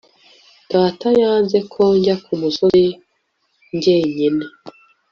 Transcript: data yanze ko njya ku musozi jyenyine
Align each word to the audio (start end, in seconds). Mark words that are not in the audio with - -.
data 0.71 1.07
yanze 1.21 1.57
ko 1.71 1.81
njya 1.97 2.15
ku 2.23 2.31
musozi 2.41 2.85
jyenyine 3.81 4.45